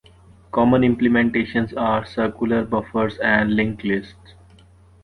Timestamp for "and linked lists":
3.19-4.33